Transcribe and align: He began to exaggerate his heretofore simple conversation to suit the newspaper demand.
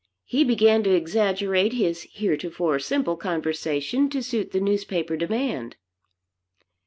He 0.25 0.43
began 0.43 0.81
to 0.85 0.95
exaggerate 0.95 1.73
his 1.73 2.07
heretofore 2.11 2.79
simple 2.79 3.15
conversation 3.15 4.09
to 4.09 4.23
suit 4.23 4.51
the 4.51 4.59
newspaper 4.59 5.15
demand. 5.15 5.75